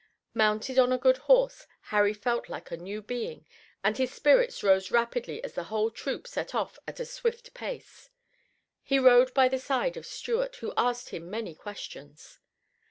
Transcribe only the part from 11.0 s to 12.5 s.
him many questions.